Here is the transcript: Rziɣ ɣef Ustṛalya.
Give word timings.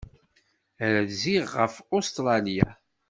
Rziɣ 1.05 1.45
ɣef 1.57 1.75
Ustṛalya. 1.97 2.69